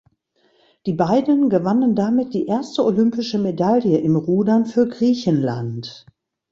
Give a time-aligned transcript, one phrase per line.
[0.87, 6.07] Die beiden gewannen damit die erste olympische Medaille im Rudern für Griechenland.